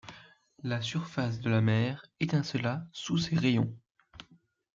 La 0.63 0.81
surface 0.81 1.41
de 1.41 1.51
la 1.51 1.61
mer 1.61 2.01
étincela 2.19 2.87
sous 2.91 3.19
ses 3.19 3.35
rayons. 3.35 3.77